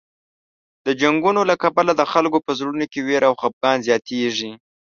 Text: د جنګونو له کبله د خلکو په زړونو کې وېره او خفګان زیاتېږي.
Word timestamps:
د 0.85 0.87
جنګونو 1.01 1.41
له 1.49 1.55
کبله 1.63 1.91
د 1.95 2.01
خلکو 2.11 2.37
په 2.45 2.51
زړونو 2.59 2.85
کې 2.91 2.99
وېره 3.07 3.27
او 3.29 3.35
خفګان 3.41 3.77
زیاتېږي. 3.87 4.51